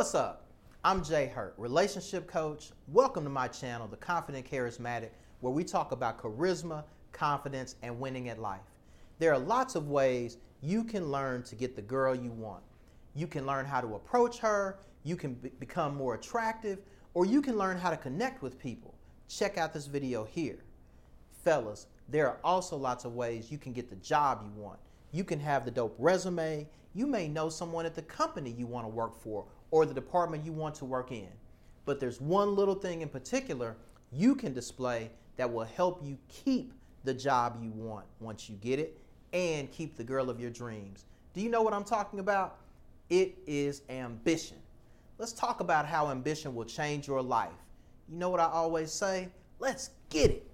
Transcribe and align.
What's 0.00 0.14
up? 0.14 0.46
I'm 0.82 1.04
Jay 1.04 1.26
Hurt, 1.26 1.52
relationship 1.58 2.26
coach. 2.26 2.70
Welcome 2.88 3.22
to 3.24 3.28
my 3.28 3.48
channel, 3.48 3.86
The 3.86 3.98
Confident 3.98 4.50
Charismatic, 4.50 5.10
where 5.40 5.52
we 5.52 5.62
talk 5.62 5.92
about 5.92 6.18
charisma, 6.18 6.84
confidence, 7.12 7.74
and 7.82 8.00
winning 8.00 8.30
at 8.30 8.38
life. 8.38 8.62
There 9.18 9.30
are 9.30 9.38
lots 9.38 9.74
of 9.74 9.90
ways 9.90 10.38
you 10.62 10.84
can 10.84 11.10
learn 11.10 11.42
to 11.42 11.54
get 11.54 11.76
the 11.76 11.82
girl 11.82 12.14
you 12.14 12.30
want. 12.30 12.62
You 13.14 13.26
can 13.26 13.44
learn 13.44 13.66
how 13.66 13.82
to 13.82 13.94
approach 13.96 14.38
her, 14.38 14.78
you 15.02 15.16
can 15.16 15.34
be- 15.34 15.50
become 15.60 15.96
more 15.96 16.14
attractive, 16.14 16.78
or 17.12 17.26
you 17.26 17.42
can 17.42 17.58
learn 17.58 17.76
how 17.76 17.90
to 17.90 17.96
connect 17.98 18.40
with 18.40 18.58
people. 18.58 18.94
Check 19.28 19.58
out 19.58 19.74
this 19.74 19.84
video 19.84 20.24
here. 20.24 20.64
Fellas, 21.44 21.88
there 22.08 22.26
are 22.26 22.38
also 22.42 22.74
lots 22.74 23.04
of 23.04 23.12
ways 23.12 23.52
you 23.52 23.58
can 23.58 23.74
get 23.74 23.90
the 23.90 23.96
job 23.96 24.40
you 24.46 24.62
want. 24.62 24.78
You 25.12 25.24
can 25.24 25.40
have 25.40 25.66
the 25.66 25.70
dope 25.70 25.94
resume. 25.98 26.66
You 26.94 27.06
may 27.06 27.28
know 27.28 27.50
someone 27.50 27.84
at 27.84 27.94
the 27.94 28.00
company 28.00 28.50
you 28.50 28.66
want 28.66 28.86
to 28.86 28.88
work 28.88 29.14
for 29.20 29.44
or 29.70 29.86
the 29.86 29.94
department 29.94 30.44
you 30.44 30.52
want 30.52 30.74
to 30.76 30.84
work 30.84 31.12
in. 31.12 31.28
But 31.84 32.00
there's 32.00 32.20
one 32.20 32.54
little 32.54 32.74
thing 32.74 33.02
in 33.02 33.08
particular 33.08 33.76
you 34.12 34.34
can 34.34 34.52
display 34.52 35.10
that 35.36 35.50
will 35.50 35.64
help 35.64 36.04
you 36.04 36.18
keep 36.28 36.72
the 37.04 37.14
job 37.14 37.58
you 37.62 37.70
want 37.70 38.04
once 38.20 38.48
you 38.48 38.56
get 38.56 38.78
it 38.78 38.98
and 39.32 39.70
keep 39.70 39.96
the 39.96 40.04
girl 40.04 40.28
of 40.28 40.40
your 40.40 40.50
dreams. 40.50 41.04
Do 41.32 41.40
you 41.40 41.48
know 41.48 41.62
what 41.62 41.72
I'm 41.72 41.84
talking 41.84 42.18
about? 42.18 42.58
It 43.08 43.38
is 43.46 43.82
ambition. 43.88 44.56
Let's 45.18 45.32
talk 45.32 45.60
about 45.60 45.86
how 45.86 46.10
ambition 46.10 46.54
will 46.54 46.64
change 46.64 47.06
your 47.06 47.22
life. 47.22 47.50
You 48.08 48.18
know 48.18 48.30
what 48.30 48.40
I 48.40 48.46
always 48.46 48.90
say? 48.92 49.28
Let's 49.58 49.90
get 50.08 50.30
it. 50.30 50.50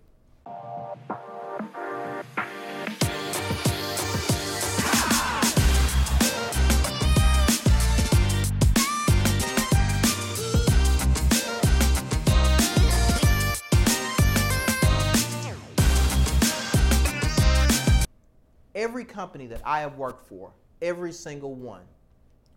Every 18.86 19.04
company 19.04 19.48
that 19.48 19.62
I 19.64 19.80
have 19.80 19.96
worked 19.96 20.28
for, 20.28 20.52
every 20.80 21.12
single 21.12 21.56
one, 21.56 21.82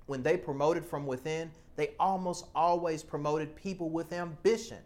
when 0.06 0.22
they 0.22 0.38
promoted 0.38 0.86
from 0.86 1.08
within, 1.08 1.50
they 1.76 1.96
almost 2.00 2.46
always 2.54 3.02
promoted 3.02 3.56
people 3.56 3.90
with 3.90 4.14
ambition. 4.14 4.78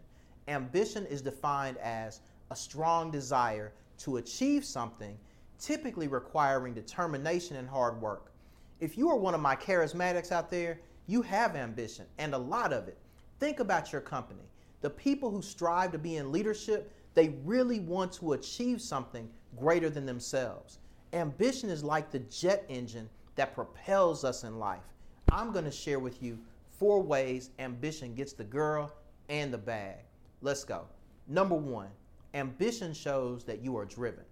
Ambition 0.48 1.04
is 1.04 1.20
defined 1.20 1.76
as 1.76 2.20
a 2.50 2.56
strong 2.56 3.10
desire 3.10 3.74
to 3.98 4.16
achieve 4.16 4.64
something, 4.64 5.18
typically 5.58 6.08
requiring 6.08 6.72
determination 6.72 7.58
and 7.58 7.68
hard 7.68 8.00
work. 8.00 8.32
If 8.80 8.96
you 8.96 9.10
are 9.10 9.16
one 9.16 9.34
of 9.34 9.40
my 9.42 9.54
charismatics 9.54 10.32
out 10.32 10.50
there, 10.50 10.80
you 11.06 11.20
have 11.20 11.56
ambition 11.56 12.06
and 12.16 12.32
a 12.32 12.38
lot 12.38 12.72
of 12.72 12.88
it. 12.88 12.96
Think 13.38 13.60
about 13.60 13.92
your 13.92 14.00
company. 14.00 14.48
The 14.80 14.88
people 14.88 15.30
who 15.30 15.42
strive 15.42 15.92
to 15.92 15.98
be 15.98 16.16
in 16.16 16.32
leadership, 16.32 16.90
they 17.12 17.34
really 17.44 17.80
want 17.80 18.14
to 18.14 18.32
achieve 18.32 18.80
something 18.80 19.28
greater 19.58 19.90
than 19.90 20.06
themselves. 20.06 20.78
Ambition 21.14 21.70
is 21.70 21.84
like 21.84 22.10
the 22.10 22.18
jet 22.18 22.64
engine 22.68 23.08
that 23.36 23.54
propels 23.54 24.24
us 24.24 24.42
in 24.42 24.58
life. 24.58 24.82
I'm 25.30 25.52
going 25.52 25.64
to 25.64 25.70
share 25.70 26.00
with 26.00 26.20
you 26.20 26.36
four 26.76 27.00
ways 27.00 27.50
ambition 27.60 28.16
gets 28.16 28.32
the 28.32 28.42
girl 28.42 28.92
and 29.28 29.54
the 29.54 29.58
bag. 29.58 29.98
Let's 30.42 30.64
go. 30.64 30.86
Number 31.28 31.54
one, 31.54 31.86
ambition 32.34 32.92
shows 32.92 33.44
that 33.44 33.62
you 33.62 33.76
are 33.76 33.84
driven. 33.84 34.24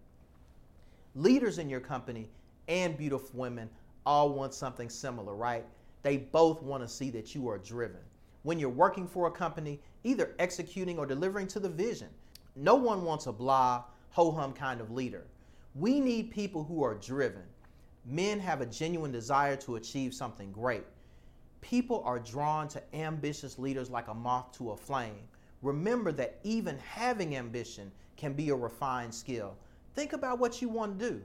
Leaders 1.14 1.58
in 1.58 1.70
your 1.70 1.78
company 1.78 2.28
and 2.66 2.98
beautiful 2.98 3.39
women 3.39 3.70
all 4.05 4.30
want 4.30 4.52
something 4.52 4.91
similar, 4.91 5.36
right? 5.36 5.64
They 6.02 6.17
both 6.17 6.62
want 6.62 6.83
to 6.83 6.89
see 6.89 7.11
that 7.11 7.33
you 7.33 7.48
are 7.48 7.58
driven. 7.58 8.00
When 8.42 8.58
you're 8.58 8.69
working 8.69 9.06
for 9.06 9.28
a 9.28 9.30
company, 9.30 9.78
either 10.02 10.34
executing 10.41 10.98
or 10.98 11.06
delivering 11.06 11.46
to 11.48 11.61
the 11.61 11.69
vision, 11.69 12.08
no 12.56 12.74
one 12.74 13.05
wants 13.05 13.28
a 13.28 13.33
blah, 13.33 13.84
ho 14.11 14.33
hum 14.33 14.52
kind 14.52 14.80
of 14.80 14.91
leader. 14.91 15.23
We 15.74 16.00
need 16.00 16.30
people 16.30 16.64
who 16.64 16.83
are 16.83 16.94
driven. 16.94 17.44
Men 18.05 18.38
have 18.40 18.60
a 18.60 18.66
genuine 18.66 19.10
desire 19.10 19.56
to 19.56 19.77
achieve 19.77 20.12
something 20.12 20.52
great. 20.52 20.84
People 21.62 22.02
are 22.05 22.18
drawn 22.18 22.68
to 22.68 22.83
ambitious 22.94 23.58
leaders 23.58 23.88
like 23.88 24.08
a 24.08 24.14
moth 24.14 24.52
to 24.58 24.72
a 24.72 24.77
flame. 24.77 25.28
Remember 25.62 26.12
that 26.12 26.40
even 26.42 26.77
having 26.78 27.36
ambition 27.36 27.90
can 28.16 28.34
be 28.34 28.50
a 28.50 28.55
refined 28.55 29.14
skill. 29.14 29.56
Think 29.94 30.12
about 30.12 30.38
what 30.38 30.61
you 30.61 30.68
want 30.68 30.98
to 30.98 31.11
do. 31.11 31.22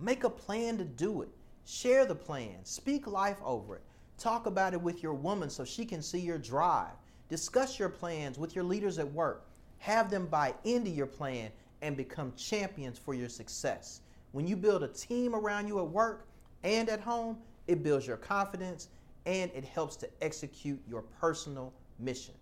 Make 0.00 0.24
a 0.24 0.30
plan 0.30 0.76
to 0.78 0.84
do 0.84 1.22
it. 1.22 1.28
Share 1.64 2.04
the 2.04 2.14
plan. 2.14 2.64
Speak 2.64 3.06
life 3.06 3.38
over 3.44 3.76
it. 3.76 3.82
Talk 4.18 4.46
about 4.46 4.72
it 4.72 4.80
with 4.80 5.02
your 5.02 5.14
woman 5.14 5.50
so 5.50 5.64
she 5.64 5.84
can 5.84 6.02
see 6.02 6.18
your 6.18 6.38
drive. 6.38 6.94
Discuss 7.28 7.78
your 7.78 7.88
plans 7.88 8.38
with 8.38 8.56
your 8.56 8.64
leaders 8.64 8.98
at 8.98 9.12
work. 9.12 9.46
Have 9.78 10.10
them 10.10 10.26
buy 10.26 10.54
into 10.64 10.90
your 10.90 11.06
plan 11.06 11.50
and 11.82 11.96
become 11.96 12.32
champions 12.36 12.98
for 12.98 13.14
your 13.14 13.28
success. 13.28 14.00
When 14.32 14.46
you 14.46 14.56
build 14.56 14.82
a 14.82 14.88
team 14.88 15.34
around 15.34 15.68
you 15.68 15.78
at 15.78 15.88
work 15.88 16.26
and 16.62 16.88
at 16.88 17.00
home, 17.00 17.38
it 17.66 17.82
builds 17.82 18.06
your 18.06 18.16
confidence 18.16 18.88
and 19.26 19.50
it 19.54 19.64
helps 19.64 19.96
to 19.96 20.08
execute 20.20 20.80
your 20.88 21.02
personal 21.02 21.72
mission. 21.98 22.34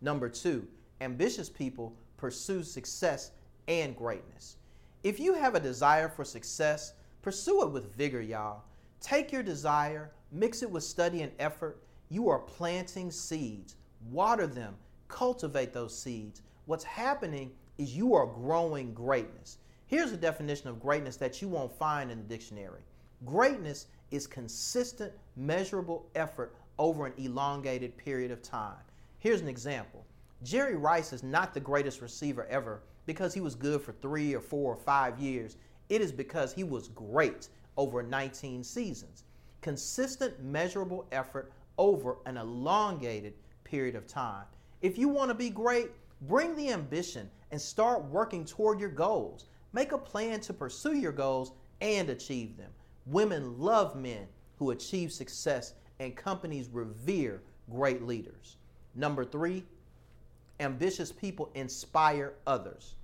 Number 0.00 0.28
two, 0.28 0.66
ambitious 1.00 1.48
people 1.48 1.94
pursue 2.16 2.62
success 2.62 3.32
and 3.68 3.96
greatness. 3.96 4.56
If 5.02 5.18
you 5.18 5.34
have 5.34 5.54
a 5.54 5.60
desire 5.60 6.08
for 6.08 6.24
success, 6.24 6.94
pursue 7.22 7.62
it 7.62 7.70
with 7.70 7.94
vigor, 7.94 8.20
y'all. 8.20 8.62
Take 9.00 9.32
your 9.32 9.42
desire, 9.42 10.12
mix 10.30 10.62
it 10.62 10.70
with 10.70 10.84
study 10.84 11.22
and 11.22 11.32
effort. 11.38 11.82
You 12.08 12.28
are 12.28 12.38
planting 12.38 13.10
seeds. 13.10 13.76
Water 14.10 14.46
them, 14.46 14.76
cultivate 15.08 15.72
those 15.72 15.96
seeds. 15.96 16.42
What's 16.66 16.84
happening 16.84 17.50
is 17.78 17.96
you 17.96 18.14
are 18.14 18.26
growing 18.26 18.92
greatness. 18.94 19.58
Here's 19.86 20.12
a 20.12 20.16
definition 20.16 20.68
of 20.68 20.80
greatness 20.80 21.16
that 21.16 21.42
you 21.42 21.48
won't 21.48 21.72
find 21.72 22.10
in 22.10 22.18
the 22.18 22.24
dictionary 22.24 22.80
greatness 23.24 23.86
is 24.10 24.26
consistent, 24.26 25.12
measurable 25.36 26.06
effort 26.14 26.54
over 26.78 27.06
an 27.06 27.12
elongated 27.18 27.96
period 27.96 28.30
of 28.30 28.42
time. 28.42 28.76
Here's 29.18 29.40
an 29.40 29.48
example 29.48 30.04
Jerry 30.42 30.76
Rice 30.76 31.12
is 31.12 31.22
not 31.22 31.54
the 31.54 31.60
greatest 31.60 32.00
receiver 32.00 32.46
ever 32.46 32.80
because 33.06 33.32
he 33.34 33.40
was 33.40 33.54
good 33.54 33.80
for 33.80 33.92
three 33.92 34.34
or 34.34 34.40
four 34.40 34.72
or 34.72 34.76
five 34.76 35.18
years. 35.18 35.56
It 35.88 36.00
is 36.00 36.12
because 36.12 36.52
he 36.52 36.64
was 36.64 36.88
great 36.88 37.48
over 37.76 38.02
19 38.02 38.64
seasons. 38.64 39.24
Consistent, 39.60 40.42
measurable 40.42 41.06
effort 41.12 41.52
over 41.78 42.16
an 42.26 42.36
elongated 42.36 43.34
period 43.64 43.94
of 43.94 44.06
time. 44.06 44.44
If 44.80 44.98
you 44.98 45.08
want 45.08 45.30
to 45.30 45.34
be 45.34 45.50
great, 45.50 45.90
bring 46.22 46.54
the 46.56 46.70
ambition 46.70 47.30
and 47.50 47.60
start 47.60 48.04
working 48.04 48.44
toward 48.44 48.80
your 48.80 48.88
goals. 48.88 49.46
Make 49.72 49.92
a 49.92 49.98
plan 49.98 50.40
to 50.40 50.52
pursue 50.52 50.96
your 50.96 51.12
goals 51.12 51.52
and 51.80 52.10
achieve 52.10 52.56
them. 52.56 52.70
Women 53.06 53.58
love 53.58 53.96
men 53.96 54.26
who 54.58 54.70
achieve 54.70 55.12
success, 55.12 55.74
and 55.98 56.16
companies 56.16 56.68
revere 56.68 57.42
great 57.70 58.02
leaders. 58.02 58.56
Number 58.94 59.24
three, 59.24 59.64
ambitious 60.60 61.10
people 61.10 61.50
inspire 61.54 62.34
others. 62.46 62.94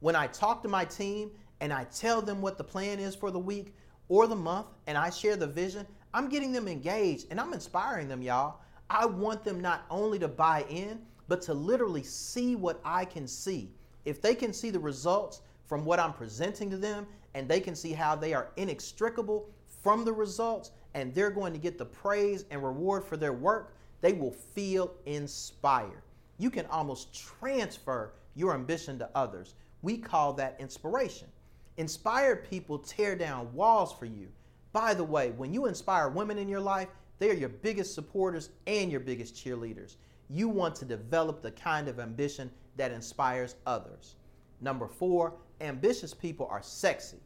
When 0.00 0.16
I 0.16 0.28
talk 0.28 0.62
to 0.62 0.68
my 0.68 0.84
team 0.84 1.30
and 1.60 1.72
I 1.72 1.84
tell 1.84 2.22
them 2.22 2.40
what 2.40 2.56
the 2.56 2.64
plan 2.64 2.98
is 2.98 3.14
for 3.14 3.30
the 3.30 3.38
week 3.38 3.74
or 4.08 4.26
the 4.26 4.36
month 4.36 4.66
and 4.86 4.96
I 4.96 5.10
share 5.10 5.36
the 5.36 5.46
vision, 5.46 5.86
I'm 6.14 6.28
getting 6.28 6.52
them 6.52 6.68
engaged 6.68 7.26
and 7.30 7.38
I'm 7.38 7.52
inspiring 7.52 8.08
them, 8.08 8.22
y'all. 8.22 8.60
I 8.88 9.04
want 9.06 9.44
them 9.44 9.60
not 9.60 9.84
only 9.90 10.18
to 10.18 10.28
buy 10.28 10.64
in, 10.68 11.00
but 11.30 11.40
to 11.40 11.54
literally 11.54 12.02
see 12.02 12.56
what 12.56 12.80
I 12.84 13.04
can 13.04 13.24
see. 13.28 13.70
If 14.04 14.20
they 14.20 14.34
can 14.34 14.52
see 14.52 14.70
the 14.70 14.80
results 14.80 15.42
from 15.64 15.84
what 15.84 16.00
I'm 16.00 16.12
presenting 16.12 16.68
to 16.70 16.76
them 16.76 17.06
and 17.34 17.48
they 17.48 17.60
can 17.60 17.76
see 17.76 17.92
how 17.92 18.16
they 18.16 18.34
are 18.34 18.48
inextricable 18.56 19.48
from 19.80 20.04
the 20.04 20.12
results 20.12 20.72
and 20.94 21.14
they're 21.14 21.30
going 21.30 21.52
to 21.52 21.58
get 21.60 21.78
the 21.78 21.84
praise 21.84 22.46
and 22.50 22.64
reward 22.64 23.04
for 23.04 23.16
their 23.16 23.32
work, 23.32 23.76
they 24.00 24.12
will 24.12 24.32
feel 24.32 24.92
inspired. 25.06 26.02
You 26.38 26.50
can 26.50 26.66
almost 26.66 27.14
transfer 27.14 28.12
your 28.34 28.52
ambition 28.52 28.98
to 28.98 29.08
others. 29.14 29.54
We 29.82 29.98
call 29.98 30.32
that 30.32 30.56
inspiration. 30.58 31.28
Inspired 31.76 32.50
people 32.50 32.80
tear 32.80 33.14
down 33.14 33.54
walls 33.54 33.94
for 33.96 34.06
you. 34.06 34.26
By 34.72 34.94
the 34.94 35.04
way, 35.04 35.30
when 35.30 35.54
you 35.54 35.66
inspire 35.66 36.08
women 36.08 36.38
in 36.38 36.48
your 36.48 36.60
life, 36.60 36.88
they 37.20 37.30
are 37.30 37.34
your 37.34 37.50
biggest 37.50 37.94
supporters 37.94 38.50
and 38.66 38.90
your 38.90 38.98
biggest 38.98 39.36
cheerleaders. 39.36 39.94
You 40.32 40.48
want 40.48 40.76
to 40.76 40.84
develop 40.84 41.42
the 41.42 41.50
kind 41.50 41.88
of 41.88 41.98
ambition 41.98 42.52
that 42.76 42.92
inspires 42.92 43.56
others. 43.66 44.14
Number 44.60 44.86
four, 44.86 45.34
ambitious 45.60 46.14
people 46.14 46.46
are 46.48 46.62
sexy, 46.62 47.18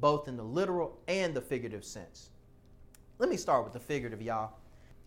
both 0.00 0.26
in 0.26 0.36
the 0.36 0.42
literal 0.42 0.98
and 1.06 1.32
the 1.32 1.40
figurative 1.40 1.84
sense. 1.84 2.30
Let 3.18 3.30
me 3.30 3.36
start 3.36 3.62
with 3.62 3.72
the 3.72 3.78
figurative, 3.78 4.20
y'all. 4.20 4.54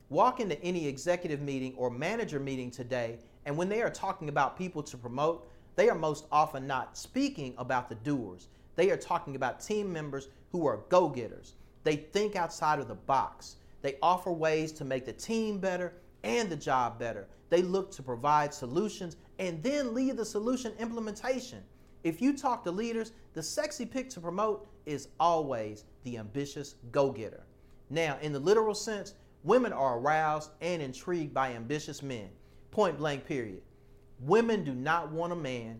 Walk 0.10 0.40
into 0.40 0.62
any 0.64 0.88
executive 0.88 1.42
meeting 1.42 1.74
or 1.76 1.90
manager 1.90 2.40
meeting 2.40 2.72
today, 2.72 3.18
and 3.46 3.58
when 3.58 3.68
they 3.68 3.82
are 3.82 3.90
talking 3.90 4.30
about 4.30 4.58
people 4.58 4.82
to 4.84 4.98
promote, 4.98 5.50
they 5.76 5.90
are 5.90 5.96
most 5.96 6.28
often 6.32 6.66
not 6.66 6.98
speaking 6.98 7.56
about 7.58 7.90
the 7.90 7.96
doers. 7.96 8.48
They 8.76 8.90
are 8.90 8.98
talking 8.98 9.36
about 9.36 9.60
team 9.60 9.92
members 9.92 10.30
who 10.52 10.66
are 10.66 10.86
go 10.88 11.10
getters. 11.10 11.56
They 11.84 11.98
think 11.98 12.38
outside 12.38 12.80
of 12.80 12.88
the 12.88 12.96
box. 12.96 13.58
They 13.82 13.98
offer 14.02 14.32
ways 14.32 14.72
to 14.74 14.86
make 14.86 15.06
the 15.06 15.12
team 15.12 15.60
better 15.60 15.94
and 16.24 16.50
the 16.50 16.56
job 16.56 17.00
better. 17.00 17.28
They 17.50 17.62
look 17.62 17.92
to 17.92 18.04
provide 18.04 18.54
solutions 18.54 19.18
and 19.40 19.62
then 19.62 19.94
lead 19.94 20.18
the 20.18 20.26
solution 20.26 20.74
implementation. 20.80 21.64
If 22.04 22.22
you 22.22 22.36
talk 22.36 22.64
to 22.64 22.72
leaders, 22.72 23.12
the 23.34 23.44
sexy 23.44 23.86
pick 23.86 24.10
to 24.12 24.20
promote 24.20 24.68
is 24.86 25.10
always 25.20 25.86
the 26.04 26.18
ambitious 26.18 26.76
go 26.92 27.12
getter. 27.12 27.44
Now, 27.90 28.18
in 28.22 28.34
the 28.34 28.40
literal 28.40 28.76
sense, 28.76 29.14
women 29.44 29.72
are 29.72 30.00
aroused 30.00 30.52
and 30.62 30.82
intrigued 30.82 31.34
by 31.34 31.54
ambitious 31.54 32.02
men. 32.02 32.30
Point 32.72 32.98
blank, 32.98 33.26
period. 33.26 33.62
Women 34.20 34.64
do 34.64 34.74
not 34.74 35.12
want 35.12 35.34
a 35.34 35.36
man 35.36 35.80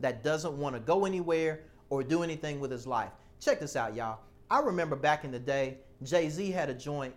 that 0.00 0.24
doesn't 0.24 0.56
want 0.56 0.74
to 0.74 0.80
go 0.80 1.04
anywhere 1.04 1.60
or 1.90 2.02
do 2.02 2.22
anything 2.22 2.60
with 2.60 2.70
his 2.70 2.86
life. 2.86 3.10
Check 3.40 3.60
this 3.60 3.76
out, 3.76 3.94
y'all. 3.94 4.20
I 4.50 4.60
remember 4.60 4.96
back 4.96 5.24
in 5.24 5.30
the 5.30 5.38
day, 5.38 5.78
Jay 6.02 6.28
Z 6.28 6.50
had 6.50 6.70
a 6.70 6.74
joint 6.74 7.14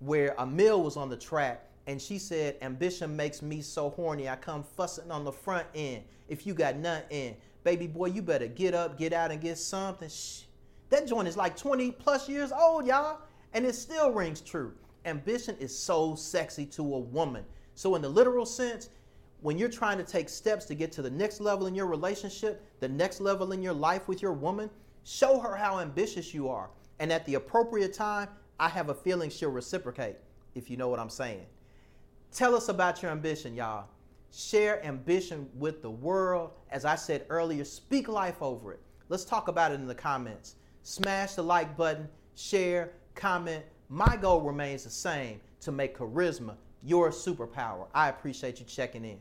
where 0.00 0.34
Amil 0.38 0.82
was 0.82 0.96
on 0.96 1.08
the 1.08 1.16
track 1.16 1.67
and 1.88 2.00
she 2.00 2.18
said, 2.18 2.56
Ambition 2.60 3.16
makes 3.16 3.40
me 3.40 3.62
so 3.62 3.88
horny, 3.88 4.28
I 4.28 4.36
come 4.36 4.62
fussing 4.62 5.10
on 5.10 5.24
the 5.24 5.32
front 5.32 5.66
end. 5.74 6.04
If 6.28 6.46
you 6.46 6.52
got 6.52 6.76
nothing, 6.76 7.34
baby 7.64 7.86
boy, 7.86 8.08
you 8.08 8.20
better 8.20 8.46
get 8.46 8.74
up, 8.74 8.98
get 8.98 9.14
out, 9.14 9.32
and 9.32 9.40
get 9.40 9.56
something. 9.56 10.10
Shh. 10.10 10.42
That 10.90 11.06
joint 11.06 11.26
is 11.26 11.36
like 11.38 11.56
20 11.56 11.92
plus 11.92 12.28
years 12.28 12.52
old, 12.52 12.86
y'all, 12.86 13.22
and 13.54 13.64
it 13.64 13.74
still 13.74 14.12
rings 14.12 14.42
true. 14.42 14.74
Ambition 15.06 15.56
is 15.60 15.76
so 15.76 16.14
sexy 16.14 16.66
to 16.66 16.82
a 16.82 16.98
woman. 16.98 17.42
So, 17.74 17.94
in 17.94 18.02
the 18.02 18.08
literal 18.10 18.44
sense, 18.44 18.90
when 19.40 19.56
you're 19.56 19.70
trying 19.70 19.96
to 19.96 20.04
take 20.04 20.28
steps 20.28 20.66
to 20.66 20.74
get 20.74 20.92
to 20.92 21.00
the 21.00 21.10
next 21.10 21.40
level 21.40 21.68
in 21.68 21.74
your 21.74 21.86
relationship, 21.86 22.66
the 22.80 22.88
next 22.88 23.22
level 23.22 23.52
in 23.52 23.62
your 23.62 23.72
life 23.72 24.08
with 24.08 24.20
your 24.20 24.34
woman, 24.34 24.68
show 25.04 25.38
her 25.38 25.56
how 25.56 25.78
ambitious 25.80 26.34
you 26.34 26.50
are. 26.50 26.68
And 26.98 27.10
at 27.10 27.24
the 27.24 27.36
appropriate 27.36 27.94
time, 27.94 28.28
I 28.60 28.68
have 28.68 28.90
a 28.90 28.94
feeling 28.94 29.30
she'll 29.30 29.50
reciprocate, 29.50 30.16
if 30.54 30.68
you 30.68 30.76
know 30.76 30.88
what 30.88 30.98
I'm 30.98 31.08
saying. 31.08 31.46
Tell 32.32 32.54
us 32.54 32.68
about 32.68 33.02
your 33.02 33.10
ambition, 33.10 33.54
y'all. 33.54 33.86
Share 34.32 34.84
ambition 34.84 35.48
with 35.54 35.82
the 35.82 35.90
world. 35.90 36.50
As 36.70 36.84
I 36.84 36.94
said 36.94 37.24
earlier, 37.30 37.64
speak 37.64 38.08
life 38.08 38.42
over 38.42 38.72
it. 38.72 38.80
Let's 39.08 39.24
talk 39.24 39.48
about 39.48 39.72
it 39.72 39.76
in 39.76 39.86
the 39.86 39.94
comments. 39.94 40.56
Smash 40.82 41.34
the 41.34 41.42
like 41.42 41.76
button, 41.76 42.08
share, 42.34 42.92
comment. 43.14 43.64
My 43.88 44.16
goal 44.16 44.42
remains 44.42 44.84
the 44.84 44.90
same 44.90 45.40
to 45.60 45.72
make 45.72 45.96
charisma 45.96 46.54
your 46.84 47.10
superpower. 47.10 47.86
I 47.94 48.08
appreciate 48.08 48.60
you 48.60 48.66
checking 48.66 49.04
in. 49.04 49.18